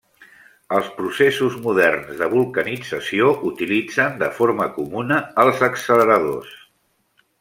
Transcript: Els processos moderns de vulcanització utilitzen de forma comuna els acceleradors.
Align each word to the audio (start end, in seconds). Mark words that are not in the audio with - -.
Els 0.77 0.87
processos 1.01 1.57
moderns 1.65 2.15
de 2.23 2.29
vulcanització 2.31 3.29
utilitzen 3.53 4.17
de 4.25 4.31
forma 4.41 4.67
comuna 4.79 5.21
els 5.45 5.63
acceleradors. 5.69 6.57